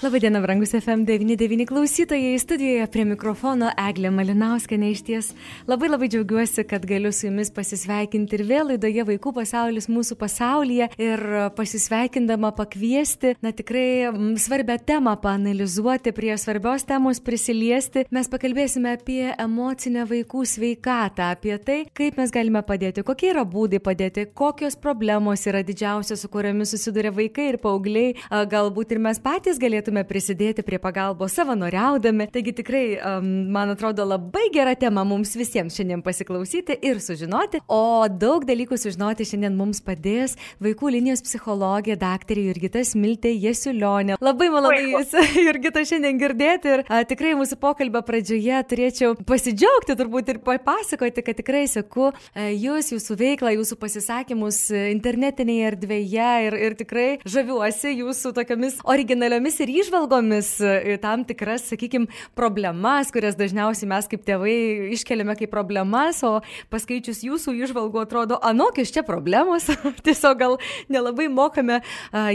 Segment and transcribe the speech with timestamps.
[0.00, 2.38] Labadiena, brangus FM99 klausytojai.
[2.38, 5.26] Studijoje prie mikrofono Eglė Malinauskenė iš ties.
[5.68, 10.86] Labai labai džiaugiuosi, kad galiu su jumis pasisveikinti ir vėl laidoje Vaikų pasaulis mūsų pasaulyje
[10.96, 14.08] ir pasisveikindama pakviesti, na tikrai
[14.40, 18.06] svarbę temą panalizuoti, prie svarbios temos prisiliesti.
[18.08, 23.82] Mes pakalbėsime apie emocinę vaikų sveikatą, apie tai, kaip mes galime padėti, kokie yra būdai
[23.84, 28.16] padėti, kokios problemos yra didžiausios, su kuriamis susiduria vaikai ir paaugliai.
[28.56, 32.28] Galbūt ir mes patys galėtume galėtume prisidėti prie pagalbos savanoriaudami.
[32.30, 37.60] Taigi tikrai, um, man atrodo, labai gera tema mums visiems šiandien pasiklausyti ir sužinoti.
[37.68, 44.16] O daug dalykų sužinoti šiandien mums padės vaikų linijos psichologija daktarė Jurgita Smiltė Jesulionė.
[44.20, 45.14] Labai malonu Jūs,
[45.46, 51.40] Jurgita, šiandien girdėti ir a, tikrai mūsų pokalbio pradžioje turėčiau pasidžiaugti turbūt ir papasakoti, kad
[51.40, 58.34] tikrai seku a, Jūs, Jūsų veiklą, Jūsų pasisakymus internetinėje erdvėje ir, ir tikrai žaviuosi Jūsų
[58.36, 64.56] tokiamis originaliomis ir įžvalgomis į tam tikras, sakykime, problemas, kurias dažniausiai mes kaip tėvai
[64.96, 66.38] iškeliame kaip problemas, o
[66.72, 69.68] paskaičius jūsų įžvalgų atrodo, anokios čia problemos,
[70.06, 70.56] tiesiog gal
[70.92, 71.80] nelabai mokame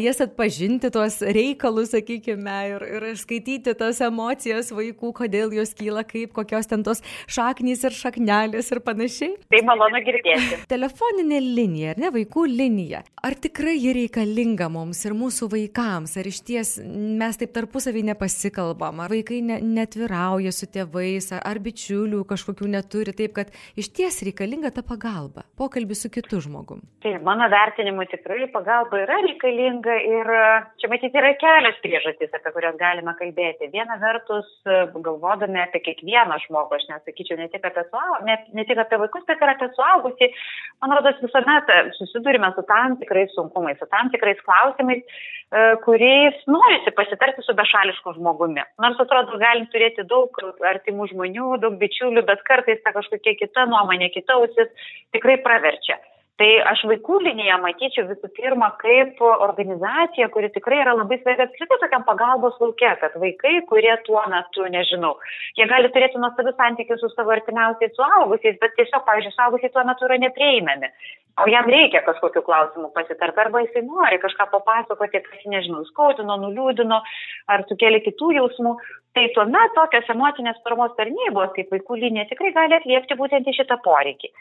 [0.02, 6.34] jas atpažinti, tuos reikalus, sakykime, ir, ir skaityti tas emocijas vaikų, kodėl jos kyla, kaip,
[6.36, 9.36] kokios ten tos šaknys ir šaknelės ir panašiai.
[9.52, 10.62] Tai malonu girdėti.
[10.74, 13.04] Telefoninė linija, ar ne, vaikų linija.
[13.26, 18.04] Ar tikrai ji reikalinga mums ir mūsų vaikams, ar iš ties mes mes taip tarpusavį
[18.12, 23.90] nepasikalbam, ar vaikai ne, netvirauja su tėvais, ar, ar bičiulių kažkokių neturi, taip kad iš
[23.96, 26.80] ties reikalinga ta pagalba, pokalbis su kitu žmogum.
[27.04, 30.32] Tai mano vertinimu tikrai pagalba yra reikalinga ir
[30.80, 33.72] čia matyti yra kelios priežastys, apie kurias galime kalbėti.
[33.76, 34.48] Viena vertus,
[34.96, 39.28] galvodami apie kiekvieną žmogų, aš nesakyčiau ne tik apie, suau, ne, ne tik apie vaikus,
[39.28, 40.32] bet ir apie suaugusį,
[40.84, 46.96] man rodos visuomet susidurime su tam tikrais sunkumais, su tam tikrais klausimais, e, kuriais norisi
[46.96, 48.62] pasitarti pasitarti su bešališku žmogumi.
[48.78, 50.30] Nors atrodo, galim turėti daug
[50.62, 54.70] artimų žmonių, daug bičiulių, bet kartais ta kažkokia kita nuomonė, kita ausis
[55.12, 55.98] tikrai praverčia.
[56.36, 61.78] Tai aš vaikų liniją matyčiau visų pirma kaip organizacija, kuri tikrai yra labai svarbi apskritai
[61.80, 65.14] tokiam pagalbos laukia, kad vaikai, kurie tuo metu, nežinau,
[65.56, 70.10] jie gali turėti nuostabius santykius su savo artimiausiais suaugusiais, bet tiesiog, pavyzdžiui, suaugusiai tuo metu
[70.10, 70.92] yra neprieinami.
[71.40, 77.00] O jam reikia kažkokiu klausimu pasitarti, arba jisai nori kažką papasakoti, kas, nežinau, skaudino, nuliūdino,
[77.52, 78.76] ar sukėlė kitų jausmų.
[79.16, 83.80] Tai tuomet tokios emocinės paramos tarnybos, kaip vaikų linija, tikrai gali atliepti būtent į šitą
[83.86, 84.32] poreikį.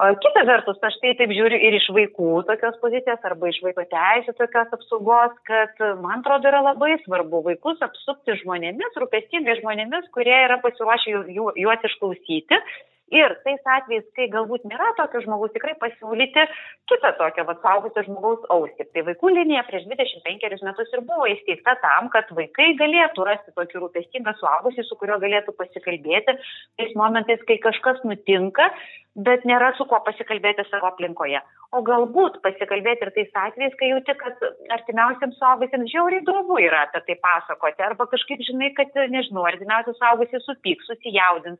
[0.00, 4.32] Kita vertus, aš tai taip žiūriu ir iš vaikų tokios pozicijos arba iš vaiko teisų
[4.38, 10.56] tokios apsaugos, kad man atrodo yra labai svarbu vaikus apsupti žmonėmis, rūpestingai žmonėmis, kurie yra
[10.64, 12.60] pasiruošę juos išklausyti
[13.10, 16.44] Ir tais atvejais, kai galbūt nėra tokio žmogaus, tikrai pasiūlyti
[16.90, 18.86] kitą tokią vat, suaugusio žmogaus ausį.
[18.94, 23.82] Tai vaikų linija prieš 25 metus ir buvo įsteigta tam, kad vaikai galėtų rasti tokį
[23.82, 26.36] rūpestingą suaugusį, su kuriuo galėtų pasikalbėti
[26.78, 28.70] tais momentais, kai kažkas nutinka,
[29.18, 31.42] bet nėra su kuo pasikalbėti savo aplinkoje.
[31.74, 34.48] O galbūt pasikalbėti ir tais atvejais, kai jauti, kad
[34.78, 40.46] artimiausiams suaugusiems žiauriai įdomu yra apie tai pasakoti, arba kažkaip žinai, kad, nežinau, artimiausias suaugusiai
[40.46, 41.58] supyks, susijaudins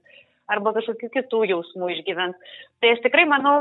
[0.50, 2.56] arba kažkokių kitų jausmų išgyvens.
[2.80, 3.56] Tai aš tikrai manau,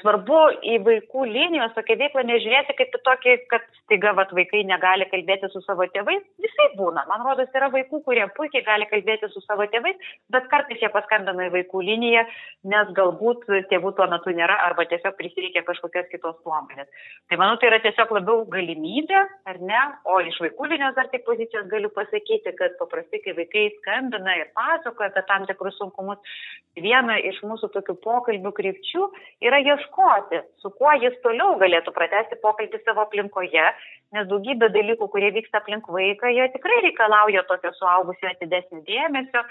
[0.00, 5.06] svarbu į vaikų linijos tokią veiklą nežiūrėti kaip į tokį, kad staiga vat, vaikai negali
[5.10, 6.22] kalbėti su savo tėvais.
[6.42, 7.06] Visai būna.
[7.08, 9.96] Man rodos, yra vaikų, kurie puikiai gali kalbėti su savo tėvais,
[10.32, 12.24] bet kartais jie paskambina į vaikų liniją,
[12.72, 16.90] nes galbūt tėvų tuo metu nėra arba tiesiog prisireikia kažkokios kitos nuomonės.
[17.30, 19.82] Tai manau, tai yra tiesiog labiau galimybė, ar ne?
[20.10, 24.52] O iš vaikų linijos dar tik pozicijos galiu pasakyti, kad paprastai, kai vaikai skambina ir
[24.56, 26.20] pasakoja apie tam tikrus sunkumus,
[26.76, 29.06] viena iš mūsų tokių pokalbių krypčių
[29.44, 33.64] yra ieškoti, su kuo jis toliau galėtų pratesti pokalbį savo aplinkoje,
[34.16, 39.42] nes daugybė dalykų, kurie vyksta aplink vaiką, jie tikrai reikalauja tokio suaugusio atidesnio dėmesio,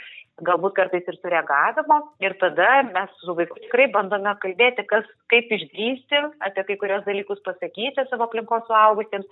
[0.47, 1.99] galbūt kartais ir sureagavimo.
[2.25, 7.43] Ir tada mes su vaiku tikrai bandome kalbėti, kas, kaip išdrysti, apie kai kurios dalykus
[7.45, 9.29] pasakyti savo aplinkos suaugusiems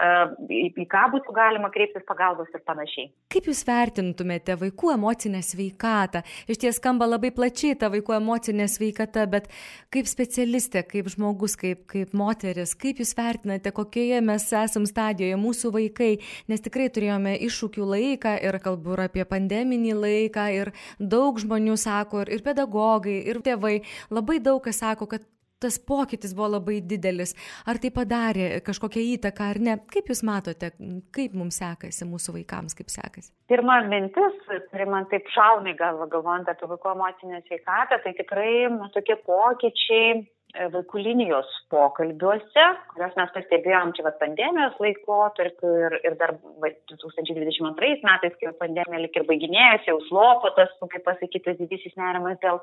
[0.00, 3.10] į, į ką būtų galima kreiptis pagalbos ir panašiai.
[3.32, 6.22] Kaip Jūs vertintumėte vaikų emocinę sveikatą?
[6.48, 9.50] Iš ties skamba labai plačiai ta vaikų emocinė sveikata, bet
[9.92, 15.74] kaip specialistė, kaip žmogus, kaip, kaip moteris, kaip Jūs vertinate, kokioje mes esam stadijoje mūsų
[15.76, 16.12] vaikai,
[16.48, 22.24] nes tikrai turėjome iššūkių laiką ir kalbu ir apie pandeminį laiką ir daug žmonių sako,
[22.32, 25.28] ir pedagogai, ir tėvai, labai daug kas sako, kad
[25.62, 27.34] tas pokytis buvo labai didelis.
[27.68, 29.78] Ar tai padarė kažkokią įtaką ar ne?
[29.92, 30.72] Kaip Jūs matote,
[31.14, 33.32] kaip mums sekasi, mūsų vaikams, kaip sekasi?
[33.50, 34.36] Pirma mintis,
[34.70, 40.06] kuri man taip šaunai galva, galvojant apie vaiko emocinę sveikatą, tai tikrai nu, tokie pokyčiai
[40.18, 46.72] e, vaikų linijos pokalbiuose, kuriuos mes pastebėjom čia vat, pandemijos laikotarpiu ir, ir dar va,
[46.92, 52.40] 2022 metais, kai pandemija lik ir baiginėjasi, jau slopo tas, kaip pasakyti, tas didysis nerimas
[52.44, 52.62] dėl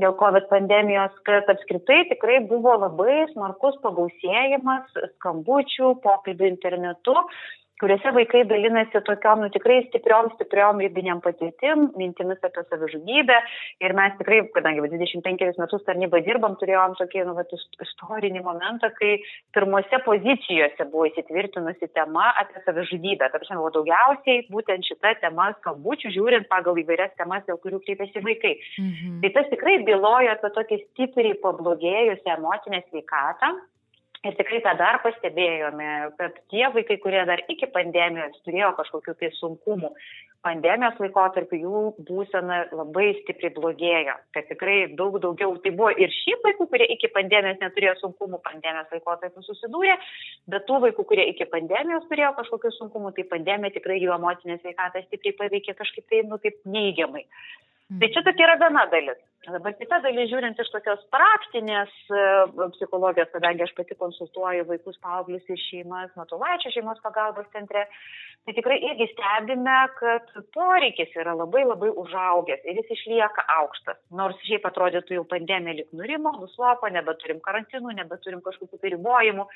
[0.00, 7.16] dėl COVID pandemijos, kad apskritai tikrai buvo labai smarkus pagausėjimas skambučių, pokalbių internetu
[7.80, 13.36] kuriuose vaikai dalinasi tokiom nu, tikrai stipriom, stipriom ribiniam patirtim, mintimis apie savižudybę.
[13.84, 17.52] Ir mes tikrai, kadangi 25 metus tarnybą dirbam, turėjom tokį nu, vat,
[17.86, 19.18] istorinį momentą, kai
[19.56, 23.30] pirmose pozicijose buvo įsitvirtinusi tema apie savižudybę.
[23.34, 28.56] Tarp buvo daugiausiai būtent šita tema skambučių, žiūrint pagal įvairias temas, dėl kurių kreipiasi vaikai.
[28.80, 29.20] Mhm.
[29.22, 33.56] Tai tas tikrai byloja apie tokį stipriai pablogėjusią emocinę sveikatą
[34.26, 35.88] Ir tikrai tą dar pastebėjome,
[36.18, 39.90] kad tie vaikai, kurie dar iki pandemijos turėjo kažkokių tai sunkumų,
[40.46, 44.16] pandemijos laikotarpiu jų būsena labai stipriai blogėjo.
[44.34, 48.96] Kad tikrai daug daugiau, tai buvo ir šiaip vaikų, kurie iki pandemijos neturėjo sunkumų, pandemijos
[48.96, 49.98] laikotarpiu susidūrė,
[50.54, 55.04] bet tų vaikų, kurie iki pandemijos turėjo kažkokių sunkumų, tai pandemija tikrai jų emocinę sveikatą
[55.06, 57.26] stipriai paveikė kažkaip tai, nu, kaip neigiamai.
[57.86, 58.00] Mm.
[58.02, 59.18] Tai čia tokia yra viena dalis.
[59.46, 62.22] Dabar kita dalis, žiūrint iš tokios praktinės e,
[62.74, 67.84] psichologijos, kadangi aš pati konsultuoju vaikus, paauglius ir šeimas, Matulaičio šeimos pagalbos centre,
[68.42, 74.00] tai tikrai irgi stebime, kad poreikis yra labai labai užaugęs ir jis išlieka aukštas.
[74.18, 79.46] Nors šiaip atrodytų jau pandemija lik nurimo, nuslopo, nebeturim karantinų, nebeturim kažkokių tai ribojimų,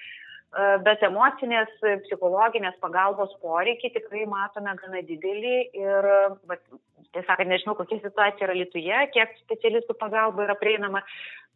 [0.87, 1.70] bet emocinės,
[2.06, 6.08] psichologinės pagalbos poreikiai tikrai matome gana didelį ir,
[7.14, 11.02] tiesą sakant, nežinau, kokia situacija yra Lietuvoje, kiek specialistų pagalba yra prieinama,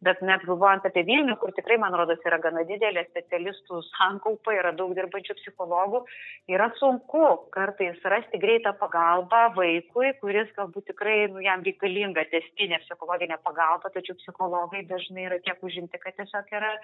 [0.04, 4.74] bet net galvojant apie Vilnių, kur tikrai, man rodos, yra gana didelė specialistų sankaupa, yra
[4.76, 6.04] daug dirbančių psichologų,
[6.52, 7.24] yra sunku
[7.54, 14.18] kartais rasti greitą pagalbą vaikui, kuris galbūt tikrai nu, jam reikalinga testinė psichologinė pagalba, tačiau
[14.22, 16.74] psichologai dažnai yra tiek užimti, kad tiesiog yra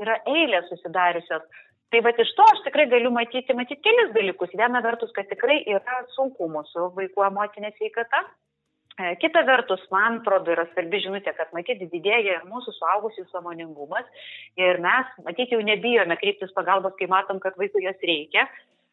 [0.00, 1.44] yra eilės susidariusios.
[1.92, 4.54] Tai va iš to aš tikrai galiu matyti, matyti kelis dalykus.
[4.56, 8.22] Viena vertus, kad tikrai yra sunkumų su vaikų emocinė sveikata.
[9.00, 14.08] E, kita vertus, man atrodo, yra svarbi žinutė, kad matyti didėja ir mūsų suaugusių samoningumas
[14.60, 18.46] ir mes, matyti, jau nebijome kreiptis pagalbos, kai matom, kad vaikų jos reikia.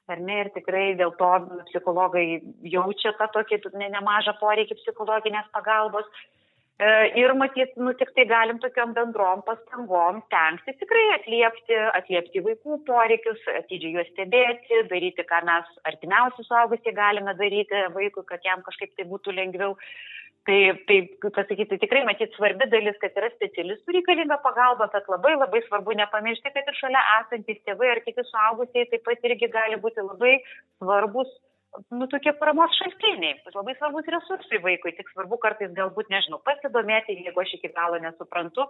[0.09, 1.29] Ar ne, ir tikrai dėl to
[1.69, 6.07] psichologai jaučia tą tokį ne, nemažą poreikį psichologinės pagalbos.
[6.79, 6.89] E,
[7.19, 13.41] ir matyt, nu tik tai galim tokiam bendrom pastangom tenkti tikrai atliepti, atliepti vaikų poreikius,
[13.59, 19.09] atidžiai juos stebėti, daryti, ką mes artimiausi suaugusiai galime daryti vaikui, kad jam kažkaip tai
[19.11, 19.75] būtų lengviau.
[20.47, 21.01] Tai, tai
[21.35, 26.53] pasakyti, tikrai matyt svarbi dalis, kad yra specialistų reikalinga pagalba, bet labai labai svarbu nepamiršti,
[26.55, 30.37] kad ir šalia esantys tėvai ar kiti suaugusiai taip pat irgi gali būti labai
[30.79, 31.35] svarbus
[31.89, 37.43] nu, tokie paramos šaltiniai, labai svarbus resursai vaikui, tik svarbu kartais galbūt, nežinau, pasidomėti, jeigu
[37.43, 38.65] aš iki galo nesuprantu,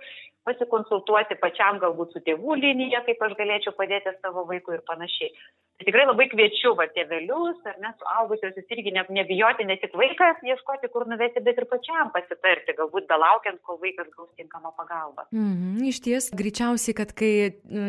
[0.47, 5.33] pasikonsultuoti pačiam galbūt su tėvų linija, kaip aš galėčiau padėti savo vaikui ir panašiai.
[5.79, 10.41] Tai tikrai labai kviečiu, va, tėvelius ar ne, suaugusiosius irgi ne, nebijoti ne tik vaikas
[10.43, 15.29] ieškoti, kur nuvesti, bet ir pačiam pasitarti, galbūt belaukiant, kol vaikas gaus tinkamą pagalbą.
[15.31, 17.31] Mhm, iš ties, greičiausiai, kad kai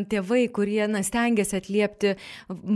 [0.06, 2.14] tėvai, kurie na, stengiasi atliepti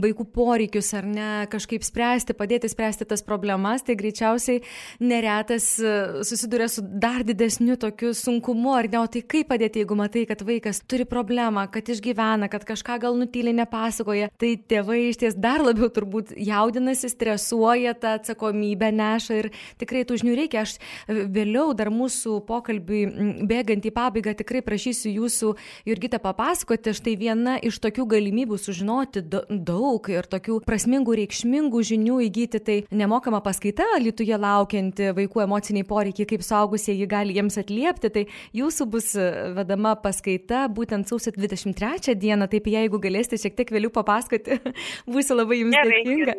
[0.03, 4.63] vaikų poreikius ar ne, kažkaip spręsti, padėti spręsti tas problemas, tai greičiausiai
[5.05, 9.99] neretas e, susiduria su dar didesniu tokiu sunkumu, ar ne, o tai kaip padėti, jeigu
[9.99, 15.21] matai, kad vaikas turi problemą, kad išgyvena, kad kažką gal nutyli nepasakoja, tai tėvai iš
[15.21, 19.51] ties dar labiau turbūt jaudinasi, stresuoja, tą atsakomybę neša ir
[19.83, 20.65] tikrai tų žinių reikia.
[20.65, 23.05] Aš e, vėliau dar mūsų pokalbį
[23.45, 25.55] bėgant į pabaigą tikrai prašysiu jūsų,
[25.85, 32.61] Jurgita, papasakoti štai viena iš tokių galimybių sužinoti daug ir tokių prasmingų, reikšmingų žinių įgyti.
[32.65, 38.13] Tai nemokama paskaita Lietuvoje laukianti vaikų emociniai poreikiai, kaip suaugusieji gali jiems atliepti.
[38.15, 39.29] Tai jūsų bus e,
[39.59, 42.49] vedama paskaita būtent sausio 23 dieną.
[42.53, 44.61] Taip jeigu galėsite šiek tiek vėliau papasakoti,
[45.15, 46.35] Būsiu labai jums dėkinga.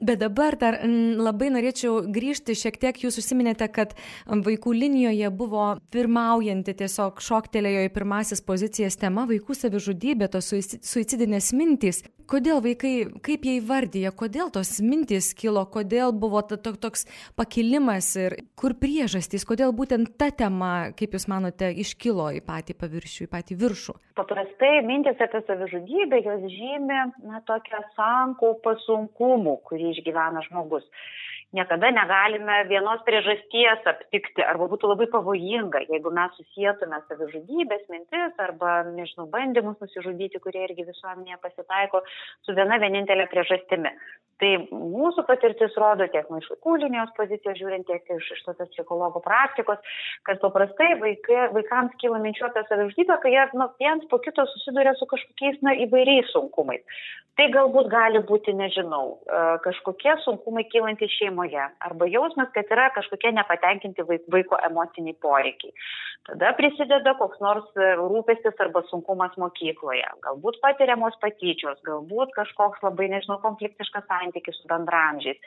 [0.00, 3.94] Bet dabar dar labai norėčiau grįžti šiek tiek, jūs užsiminėte, kad
[4.26, 12.04] vaikų linijoje buvo pirmaujanti tiesiog šoktelėjo į pirmasis pozicijas tema vaikų savižudybė, tos suicidinės mintys.
[12.26, 17.06] Kodėl vaikai, kaip jie įvardyja, kodėl tos mintys kilo, kodėl buvo to, toks
[17.38, 23.26] pakilimas ir kur priežastys, kodėl būtent ta tema, kaip Jūs manote, iškilo į patį paviršių,
[23.26, 23.96] į patį viršų?
[24.16, 30.86] Paprastai mintis apie savižudybę jos žymė na, tokią sankaupą sunkumų, kurį išgyvena žmogus.
[31.56, 38.82] niekada negalime vienos priežasties aptikti arba būtų labai pavojinga, jeigu mes susijėtume savižudybės mintis arba,
[38.90, 42.02] nežinau, bandymus nusižudyti, kurie irgi visuomenėje pasitaiko,
[42.44, 43.94] su viena vienintelė priežastimi.
[44.42, 49.22] Tai mūsų patirtis rodo tiek iš vaikų linijos pozicijos žiūrint, tiek iš, iš tokios psichologų
[49.24, 49.94] praktikos,
[50.28, 54.92] kad paprastai vaikai, vaikams kyla minčių apie savižudybę, kai jie nu, viens po kito susiduria
[54.98, 56.84] su kažkokiais na, įvairiais sunkumais.
[57.36, 63.32] Tai galbūt gali būti, nežinau, e, kažkokie sunkumai kylantis šeimoje arba jausmas, kad yra kažkokie
[63.36, 65.74] nepatenkinti vaiko emociniai poreikiai.
[66.26, 70.08] Tada prisideda koks nors e, rūpestis arba sunkumas mokykloje.
[70.24, 75.38] Galbūt patiriamos patyčios, galbūt kažkoks labai, nežinau, konfliktiškas santykis su bendramžiais.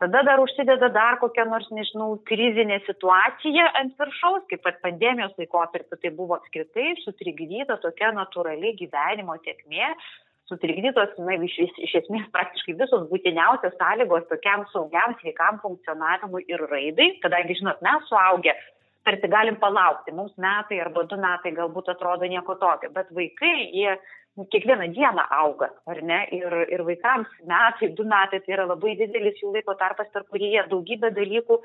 [0.00, 5.96] Tada dar užsideda dar kokia nors, nežinau, krizinė situacija ant viršaus, kaip pat pandemijos laikotarpiu
[6.02, 9.94] tai buvo apskritai sutrikdyta tokia natūrali gyvenimo tiekmė,
[10.50, 17.14] sutrikdytos, na, iš, iš esmės praktiškai visos būtiniausios sąlygos tokiam saugiam, sveikam funkcionavimui ir raidai,
[17.22, 18.52] kadangi, žinot, mes suaugę
[19.04, 23.96] tarsi galim palaukti, mums metai arba du metai galbūt atrodo nieko tokio, bet vaikai, jie
[24.36, 26.24] kiekvieną dieną auga, ar ne?
[26.34, 30.50] Ir, ir vaikams metai, du metai tai yra labai didelis jų laiko tarpas, per kurį
[30.56, 31.60] jie daugybę dalykų,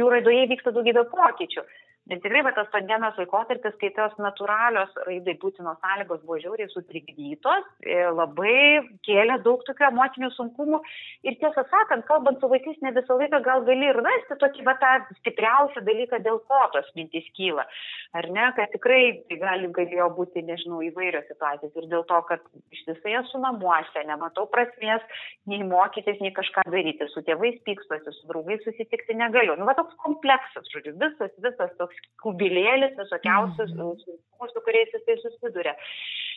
[0.00, 1.64] jų raidoje vyksta daugybė pokyčių.
[2.12, 7.70] Ir tikrai va, tas pandemijos laikotarpis, kai tos natūralios raidai būtinos sąlygos buvo žiauriai sutrikdytos,
[7.80, 10.82] e, labai kėlė daug tokių emocinių sunkumų.
[11.24, 14.74] Ir tiesą sakant, kalbant su vaikais, ne visą laiką gal gali ir rasti tokį va,
[14.82, 14.90] tą
[15.22, 17.64] stipriausią dalyką, dėl ko tos mintys kyla.
[18.20, 19.00] Ar ne, kad tikrai
[19.40, 21.72] gali, galėjo būti, nežinau, įvairios situacijos.
[21.80, 22.44] Ir dėl to, kad
[22.76, 25.00] ištisai esu namuose, nematau prasmės
[25.48, 27.08] nei mokytis, nei kažką daryti.
[27.16, 29.56] Su tėvais pykstosi, su draugais susitikti negaliu.
[29.56, 34.04] Nu, va toks kompleksas, žodžiu, visas, visas toks toks kubilėlis, visokiausius mm.
[34.04, 35.74] sunkumus, su kuriais jisai susiduria.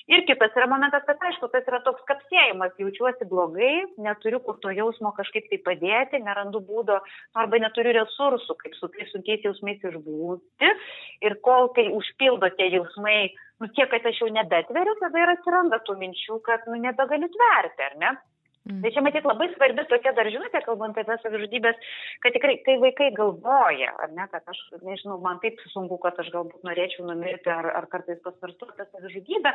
[0.07, 4.71] Ir kitas yra momentas, kad aišku, tas yra toks kapsėjimas, jaučiuosi blogai, neturiu kur to
[4.71, 7.01] jausmo kažkaip tai padėti, nerandu būdo
[7.35, 10.71] arba neturiu resursų, kaip su tais sunkiais jausmais išbūti.
[11.27, 15.83] Ir kol tai užpildo tie jausmai, nu tiek, kad aš jau nebetveriu, tada ir atsiranda
[15.83, 18.15] tų minčių, kad nu nebegaliu tverti, ar ne?
[18.67, 18.81] Mm.
[18.83, 21.77] Tai čia matyt labai svarbi tokia dar žinutė, kalbant apie savižudybės,
[22.23, 26.31] kad tikrai, kai vaikai galvoja, ar ne, kad aš, nežinau, man taip sunku, kad aš
[26.33, 29.53] galbūt norėčiau numirti, ar, ar kartais pasvarstu apie savižudybę,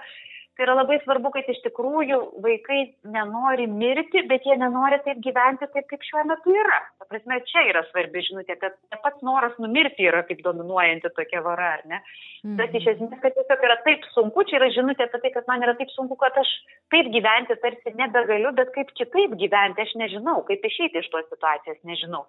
[0.57, 2.81] tai yra labai svarbu, kad iš tikrųjų vaikai
[3.13, 6.81] nenori mirti, bet jie nenori taip gyventi taip, kaip šiuo metu yra.
[7.01, 11.45] Ta prasme, čia yra svarbi žinutė, kad ne pats noras numirti yra kaip dominuojanti tokia
[11.45, 12.01] vara, ar ne?
[12.43, 12.57] Mm.
[12.61, 15.65] Bet iš esmės, kad tiesiog yra taip sunku, čia yra žinutė apie tai, kad man
[15.65, 16.51] yra taip sunku, kad aš
[16.93, 21.83] taip gyventi tarsi nebegaliu, bet kaip kitaip gyventi, aš nežinau, kaip išeiti iš tos situacijos,
[21.89, 22.25] nežinau.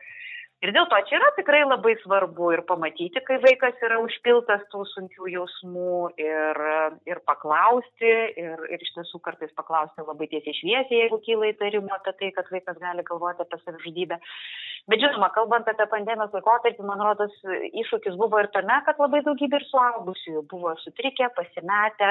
[0.63, 4.86] Ir dėl to čia yra tikrai labai svarbu ir pamatyti, kai vaikas yra užpiltas tų
[4.93, 6.62] sunkių jausmų ir,
[7.10, 12.15] ir paklausti, ir, ir iš tiesų kartais paklausti labai tiesiai šviesiai, jeigu kyla įtarimų apie
[12.22, 14.22] tai, kad vaikas gali galvoti apie savižudybę.
[14.91, 17.36] Bet žinoma, kalbant apie pandemijos laikotarpį, man rodos,
[17.84, 22.10] iššūkis buvo ir tame, kad labai daugybė ir suaugusiųjų buvo sutrikę, pasimetę,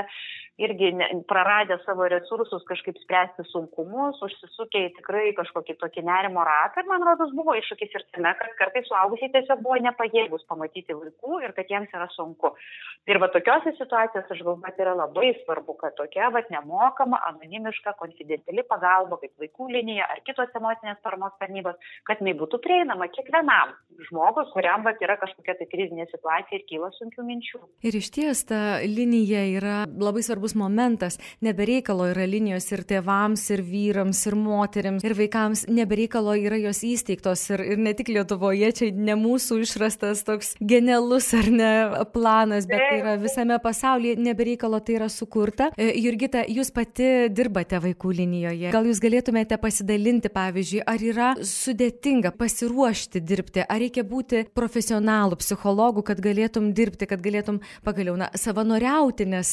[0.61, 0.93] irgi
[1.29, 6.81] praradę savo resursus kažkaip spręsti sunkumus, užsisukę į tikrai kažkokį tokį nerimo ratą.
[6.81, 11.41] Ir man rodos, buvo iššūkis ir tame, kad kartais suaugusiai tiesiog buvo nepajėgus pamatyti vaikų
[11.45, 12.53] ir kad jiems yra sunku.
[13.11, 18.63] Ir va tokiose situacijose aš galvoju, yra labai svarbu, kad tokia va nemokama, anonimiška, konfidenciali
[18.69, 23.75] pagalba, kaip vaikų linija ar kitos emocinės paramos tarnybos, kad jinai būtų prieinama kiekvienam
[24.09, 27.63] žmogus, kuriam va yra kažkokia tai krizinė situacija ir kyla sunkių minčių.
[27.87, 31.19] Ir iš ties ta linija yra labai svarbus momentas.
[31.45, 35.67] Nebereikalo yra linijos ir tėvams, ir vyrams, ir moteriams, ir vaikams.
[35.73, 40.55] Nebereikalo yra jos įsteigtos ir, ir ne tik Lietuvoje Lietuvoje, čia ne mūsų išrastas toks
[40.61, 41.73] genialus ar ne
[42.15, 45.69] planas, bet tai yra visame pasaulyje, nebereikalo tai yra sukurta.
[45.77, 48.71] E, Jurgita, jūs pati dirbate vaikų linijoje.
[48.73, 56.07] Gal jūs galėtumėte pasidalinti, pavyzdžiui, ar yra sudėtinga pasiruošti dirbti, ar reikia būti profesionalų, psichologų,
[56.09, 59.53] kad galėtum dirbti, kad galėtum pagaliau na, savanoriauti, nes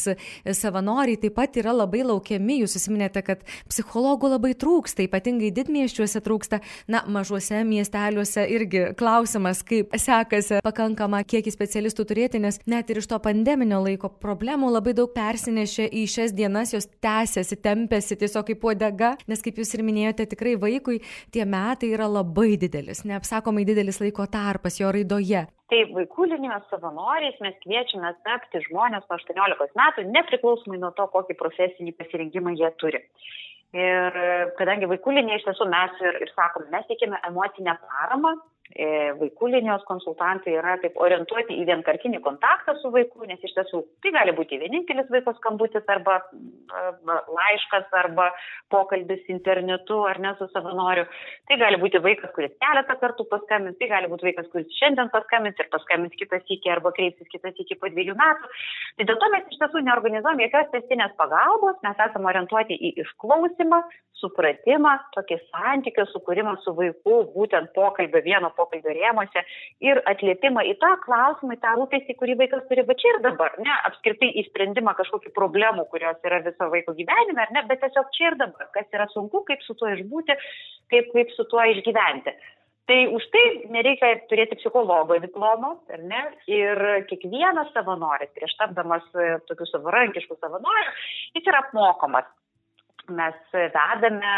[0.62, 2.62] savanoriai taip pat yra labai laukiami.
[2.64, 9.62] Jūs susiminėte, kad psichologų labai trūksta, ypatingai didmieščiuose trūksta, na, mažuose miesteliuose irgi irgi klausimas,
[9.66, 14.94] kaip sekasi pakankamą kiekį specialistų turėti, nes net ir iš to pandeminio laiko problemų labai
[14.98, 19.86] daug persinešė į šias dienas, jos tęsiasi, tempėsi tiesiog kaip uodega, nes kaip jūs ir
[19.88, 21.00] minėjote, tikrai vaikui
[21.34, 25.48] tie metai yra labai didelis, neapsakomai didelis laiko tarpas jo raidoje.
[25.70, 31.38] Tai vaikų linijos savanoriais mes kviečiame tapti žmonės po 18 metų, nepriklausomai nuo to, kokį
[31.38, 33.04] profesinį pasirinkimą jie turi.
[33.78, 34.16] Ir
[34.58, 38.34] kadangi vaikų linija iš tiesų mes ir, ir sakom, mes teikime emocinę paramą
[38.70, 44.12] vaikų linijos konsultantai yra taip orientuoti į vienkartinį kontaktą su vaiku, nes iš tiesų tai
[44.14, 46.20] gali būti vienintelis vaiko skambutis arba
[47.34, 48.30] laiškas arba
[48.70, 51.08] pokalbis internetu ar ne su savanoriu.
[51.50, 55.58] Tai gali būti vaikas, kuris keletą kartų paskambins, tai gali būti vaikas, kuris šiandien paskambins
[55.58, 58.54] ir paskambins kitą sykį arba kreipsis kitą sykį po dviejų metų.
[59.00, 63.82] Tai dėl to mes iš tiesų neorganizuojam jokios testinės pagalbos, mes esame orientuoti į išklausimą,
[64.20, 69.44] supratimą, tokį santykio sukūrimą su vaiku, būtent pokalbio vieno pokalbio rėmose
[69.86, 73.56] ir atliepimą į tą klausimą, į tą rūpestį, kurį vaikas turi va čia ir dabar,
[73.64, 78.32] ne apskritai į sprendimą kažkokių problemų, kurios yra viso vaiko gyvenime, ne, bet tiesiog čia
[78.32, 80.38] ir dabar, kas yra sunku, kaip su tuo išbūti,
[80.94, 82.36] kaip, kaip su tuo išgyventi.
[82.90, 86.24] Tai už tai nereikia turėti psichologo diplomo, ar ne?
[86.50, 86.80] Ir
[87.12, 89.06] kiekvienas savanoris, prieš tapdamas
[89.46, 90.96] tokiu savarankišku savanoriu,
[91.38, 92.26] jis yra apmokomas
[93.14, 94.34] mes vedame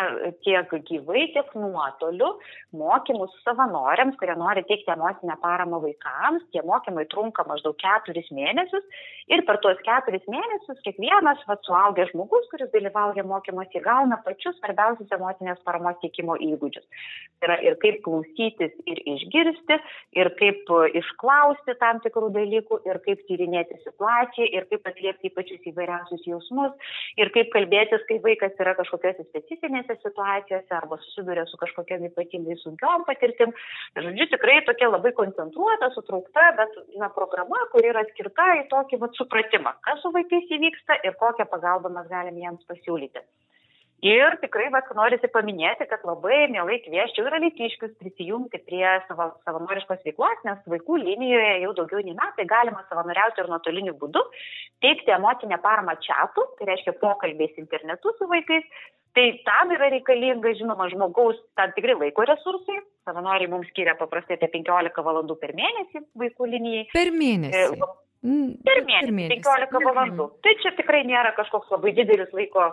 [0.46, 2.34] tiek gyvai, tiek nuotoliu
[2.78, 6.46] mokymus savanoriams, kurie nori teikti emocinę paramą vaikams.
[6.54, 8.86] Tie mokymai trunka maždaug keturis mėnesius
[9.32, 15.12] ir per tuos keturis mėnesius kiekvienas va, suaugęs žmogus, kuris dalyvauja mokymuose, gauna pačius svarbiausius
[15.18, 16.88] emocinės paramos teikimo įgūdžius.
[17.42, 19.78] Tai yra ir kaip klausytis ir išgirsti,
[20.20, 26.28] ir kaip išklausti tam tikrų dalykų, ir kaip tyrinėti situaciją, ir kaip atliepti pačius įvairiausius
[26.28, 32.58] jausmus, ir kaip kalbėtis, kai vaikas yra kažkokiose specifinėse situacijose arba susiduria su kažkokiam ypatingai
[32.62, 33.54] sunkiom patirtim.
[33.98, 39.18] Žodžiu, tikrai tokia labai koncentruota, sutraukta, bet na, programa, kuri yra skirta į tokį vat,
[39.20, 43.26] supratimą, kas su vaikais įvyksta ir kokią pagalbą mes galim jiems pasiūlyti.
[44.02, 50.02] Ir tikrai, va, norisi paminėti, kad labai mielai kvieščiau ir alytiškius prisijungti prie savo savanoriškos
[50.08, 54.26] veiklos, nes vaikų linijoje jau daugiau nei metai galima savanoriauti ir nuotoliniu būdu,
[54.82, 58.66] teikti emocinę paramą čiatų, tai reiškia pokalbės internetu su vaikais.
[59.14, 62.80] Tai tam yra reikalinga, žinoma, žmogaus tam tikri laiko resursai.
[63.06, 66.86] Savanoriai mums skiria paprastai apie 15 valandų per mėnesį vaikų linijai.
[66.96, 67.76] Per mėnesį.
[67.76, 67.90] E,
[68.22, 70.28] per mėnesį, per mėnesį 15 valandų.
[70.46, 72.68] Tai čia tikrai nėra kažkoks labai didelis laiko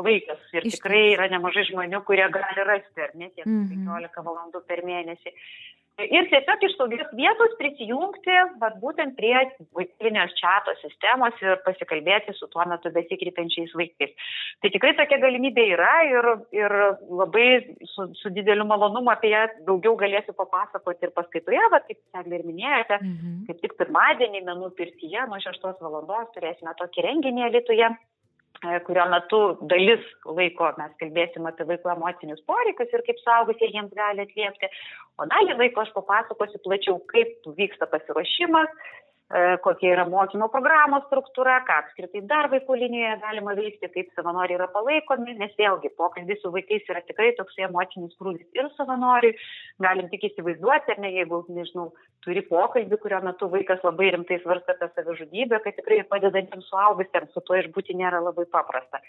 [0.00, 3.84] laikas ir Iš tikrai yra nemažai žmonių, kurie gali rasti, ar ne, tiek mm -hmm.
[3.84, 5.34] 15 valandų per mėnesį.
[6.00, 9.34] Ir tiesiog iš saugios vietos prisijungti, bet būtent prie
[9.76, 14.14] vaikinės čato sistemos ir pasikalbėti su tuo metu besikreipiančiais vaikais.
[14.64, 16.74] Tai tikrai tokia galimybė yra ir, ir
[17.20, 17.46] labai
[17.92, 22.48] su, su dideliu malonumu apie ją daugiau galėsiu papasakoti ir paskaitoje, bet kaip Eglė ir
[22.48, 23.36] minėjote, mhm.
[23.50, 27.92] kaip tik pirmadienį menų pirtyje nuo 6 valandos turėsime tokį renginį Lietuvoje
[28.86, 30.02] kurio metu dalis
[30.38, 34.70] laiko mes kalbėsim apie vaikų emocinius poreikius ir kaip suaugusieji jiems gali atliepti,
[35.18, 39.11] o dalį laiko aš papasakosiu plačiau, kaip vyksta pasiruošimas, E,
[39.64, 44.68] kokia yra mokymo programos struktūra, ką apskritai dar vaikų linijoje galima veikti, kaip savanoriai yra
[44.74, 49.32] palaikomi, nes vėlgi pokalbis su vaikais yra tikrai toks emocinis krūvis ir savanoriui,
[49.80, 51.88] galim tik įsivaizduoti, ar ne, jeigu, nežinau,
[52.26, 57.42] turi pokalbį, kurio metu vaikas labai rimtai svarsta apie savižudybę, kad tikrai padedantiems suaugusiems su
[57.46, 59.00] tuo išbūti nėra labai paprasta.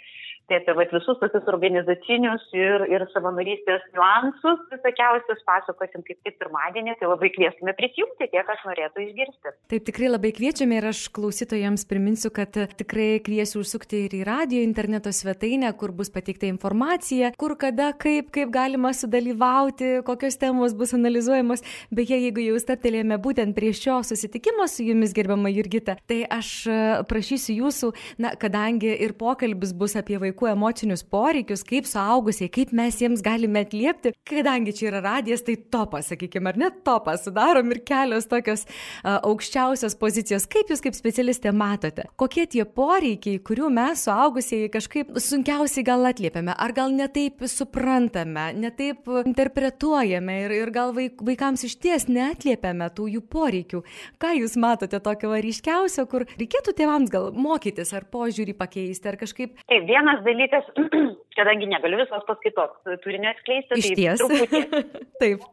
[0.50, 6.98] Tai apie vat, visus tokius organizacinius ir, ir savanorystės niuansus visokiausius pasakosim kaip tik pirmadienį,
[7.00, 9.54] tai labai kviestume prisijungti tie, kas norėtų išgirsti.
[9.72, 14.62] Taip tikrai labai kviečiame ir aš klausytojams priminsiu, kad tikrai kviesiu užsukti ir į radio
[14.62, 20.94] interneto svetainę, kur bus pateikta informacija, kur kada, kaip, kaip galima sudalyvauti, kokios temos bus
[20.94, 21.64] analizuojamos.
[21.94, 26.78] Beje, jeigu jau staptelėjome būtent prie šio susitikimo su jumis, gerbama Jurgita, tai aš e,
[27.10, 33.00] prašysiu jūsų, na, kadangi ir pokalbis bus apie vaikų emocinius poreikius, kaip suaugusiai, kaip mes
[33.02, 37.82] jiems galime atliepti, kadangi čia yra radijas, tai topas, sakykime, ar net topas, sudarom ir
[37.88, 44.06] kelios tokios uh, aukščiausios pozicijos, kaip jūs kaip specialistė matote, kokie tie poreikiai, kurių mes
[44.08, 51.22] suaugusieji kažkaip sunkiausiai gal atliepiame, ar gal netaip suprantame, netaip interpretuojame ir, ir gal vaik,
[51.26, 53.84] vaikams iš ties neatliepiame tų jų poreikių.
[54.22, 59.58] Ką jūs matote tokio ryškiausio, kur reikėtų tėvams gal mokytis ar požiūrį pakeisti, ar kažkaip.
[59.70, 60.70] Taip, vienas dalykas,
[61.40, 62.76] kadangi negaliu visos paskaitos
[63.06, 64.18] turinio atskleisti, tai.
[64.22, 64.64] Truputį...
[65.24, 65.50] Taip.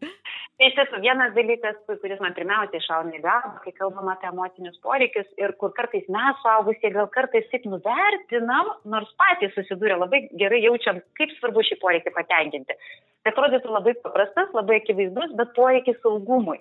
[0.61, 4.77] Tai iš tiesų vienas dalykas, kuris man pirmiausiai šauna į galvą, kai kalbam apie emocinius
[4.85, 10.61] poreikius ir kur kartais mes suaugusie gal kartais taip nuvertinam, nors patys susidūrė labai gerai
[10.67, 12.77] jaučiam, kaip svarbu šį poreikį patenkinti.
[13.25, 16.61] Tai atrodytų labai paprastas, labai akivaizdus, bet poreikis saugumui.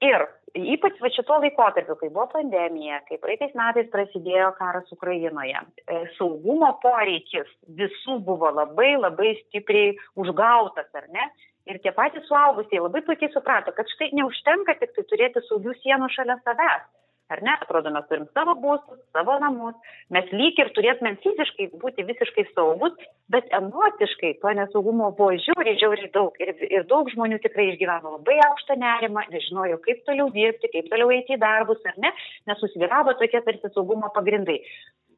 [0.00, 0.24] Ir
[0.56, 6.72] ypač va šituo laikotarpiu, kai buvo pandemija, kai praeitais metais prasidėjo karas Ukrainoje, e, saugumo
[6.80, 11.34] poreikis visų buvo labai labai stipriai užgautas, ar ne?
[11.70, 16.10] Ir tie patys suaugusieji labai puikiai suprato, kad štai neužtenka tik tai turėti saugių sienų
[16.12, 16.84] šalia savęs.
[17.32, 17.54] Ar ne?
[17.56, 19.76] Atrodo, mes turim savo būstus, savo namus,
[20.12, 22.98] mes lyg ir turėtumėm fiziškai būti visiškai saugus,
[23.32, 26.36] bet emociškai to nesaugumo buvo žiauriai, žiauriai daug.
[26.44, 31.14] Ir, ir daug žmonių tikrai išgyveno labai aukštą nerimą, nežinojo, kaip toliau dirbti, kaip toliau
[31.16, 32.12] eiti į darbus, ar ne,
[32.50, 34.60] nes susviravo tokie tarsi saugumo pagrindai.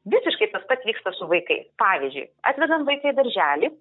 [0.07, 1.67] Visiškai tas pats vyksta su vaikais.
[1.83, 3.73] Pavyzdžiui, atvedant vaiką į darželį,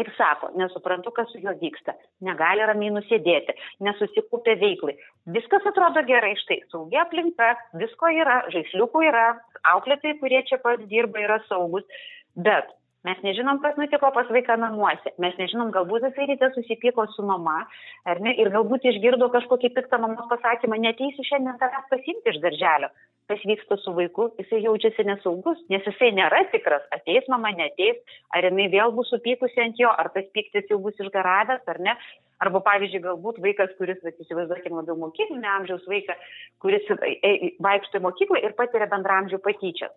[0.00, 3.56] ir sako, nesuprantu, kas su juo vyksta, negali ramiai nusėdėti,
[3.86, 4.96] nesusikūpė veiklai.
[5.36, 9.26] Viskas atrodo gerai, štai saugia aplinka, visko yra, žaisliukų yra,
[9.74, 11.86] auklėtojai, kurie čia pat dirba, yra saugus,
[12.38, 12.70] bet
[13.06, 15.12] Mes nežinom, kas nutiko pas vaiką namuose.
[15.22, 17.60] Mes nežinom, galbūt jisai ryte susipyko su mama,
[18.10, 22.90] ar ne, ir galbūt išgirdo kažkokį piktą mamos pasakymą, neteisiu šiandien tavęs pasimti iš darželio
[23.28, 27.98] kas vyksta su vaiku, jisai jaučiasi nesaugus, nes jisai nėra tikras, ateis mama, neteis,
[28.32, 31.94] ar jinai vėl bus supykusi ant jo, ar tas pyktis jau bus išgaravęs, ar ne.
[32.40, 36.14] Arba, pavyzdžiui, galbūt vaikas, kuris, įsivaizduokime, labiau mokyklinio amžiaus vaiką,
[36.62, 36.86] kuris
[37.66, 39.92] vaikšto į mokyklą ir patiria bendramžių patyčias.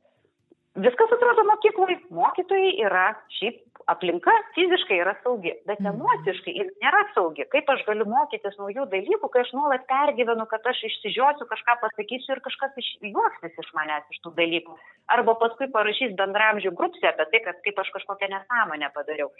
[0.80, 5.98] Viskas atrodo mokykloje, mokytojai yra, šiaip aplinka fiziškai yra saugi, bet mhm.
[5.98, 7.44] emociškai jis nėra saugi.
[7.52, 12.38] Kaip aš galiu mokytis naujų dalykų, kai aš nuolat pergyvenu, kad aš išsižiosiu, kažką pasakysiu
[12.38, 14.78] ir kažkas iš, juoksis iš manęs iš tų dalykų.
[15.12, 19.32] Arba paskui parašys bendramžių grupsė apie tai, kad kaip aš kažkokią nesąmonę padariau.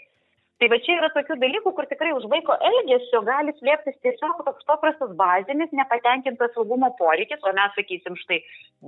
[0.62, 4.62] Tai va čia yra tokių dalykų, kur tikrai už vaiko elgesio gali slėptis tiesiog toks
[4.68, 8.38] paprastas bazinis, nepatenkintas saugumo poreikis, o mes sakysim štai,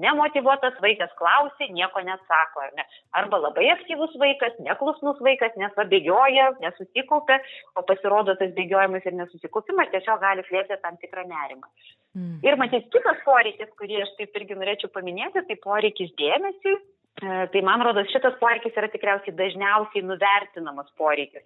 [0.05, 2.87] nemotivuotas vaikas klausia, nieko nesako, ar ne?
[3.19, 7.43] Arba labai aktyvus vaikas, neklusnus vaikas, nesabėgioja, nesusikaupia,
[7.75, 11.67] o pasirodo tas bėgiojimas ir nesusikaupimas tiesiog gali slėpti tam tikrą nerimą.
[12.15, 12.39] Mm.
[12.47, 17.63] Ir matyti kitas poreikis, kurį aš taip irgi norėčiau paminėti, tai poreikis dėmesiui E, tai
[17.63, 21.45] man rodos šitas poreikis yra tikriausiai dažniausiai nuvertinamas poreikis,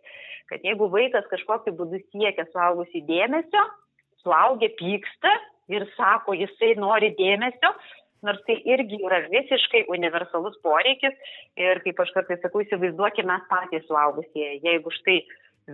[0.48, 3.64] kad jeigu vaikas kažkokiu būdu siekia suaugusių dėmesio,
[4.24, 5.34] suaugę pyksta
[5.68, 7.74] ir sako, jisai nori dėmesio,
[8.24, 11.14] nors tai irgi yra visiškai universalus poreikis
[11.60, 15.20] ir kaip aš kartais sakau, įsivaizduokime mes patys suaugusieji, jeigu štai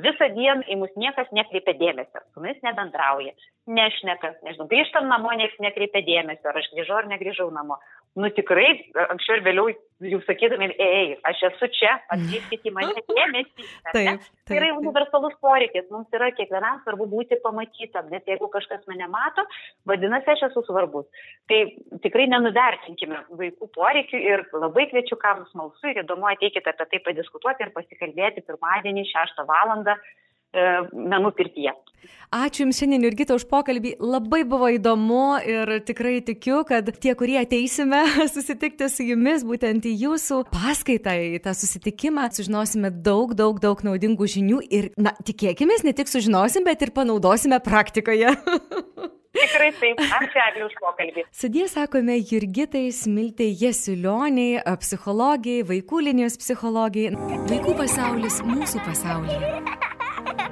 [0.05, 3.33] visą dieną į mus niekas nekreipia dėmesio, su mumis nebendrauja,
[3.71, 7.79] nešneka, nežinau, grįžtam namo, niekas nekreipia dėmesio, ar aš grįžau ar negrįžau namo,
[8.21, 8.69] nu tikrai
[9.11, 9.73] anksčiau ir vėliau
[10.05, 13.67] jau sakydami, ei, aš esu čia, atkreipkite į mane dėmesį.
[13.87, 14.27] Taip, taip.
[14.49, 19.47] Tai yra universalus poreikis, mums yra kiekvienam svarbu būti pamatytam, nes jeigu kažkas mane mato,
[19.89, 21.07] vadinasi, aš esu svarbus.
[21.51, 21.61] Tai
[22.05, 27.67] tikrai nenuvertinkime vaikų poreikių ir labai kviečiu, kam smalsu ir įdomu, ateikite apie tai padiskutuoti
[27.67, 29.75] ir pasikalbėti pirmadienį 6 val.
[30.55, 30.65] E,
[30.95, 31.75] menų pirtyje.
[32.35, 33.95] Ačiū Jums šiandien, Jurgita, už pokalbį.
[34.03, 38.01] Labai buvo įdomu ir tikrai tikiu, kad tie, kurie ateisime
[38.35, 44.31] susitikti su Jumis, būtent į Jūsų paskaitą, į tą susitikimą, sužinosime daug, daug, daug naudingų
[44.35, 48.35] žinių ir, na, tikėkime, ne tik sužinosim, bet ir panaudosime praktikoje.
[49.35, 49.99] Tikrai taip.
[49.99, 51.25] Ačiū Egliu už pokalbį.
[51.35, 57.17] Sudie sakome Jurgitai Smiltai Jesulioniai, psichologijai, vaikų linijos psichologijai.
[57.51, 59.94] Vaikų pasaulis mūsų pasaulyje.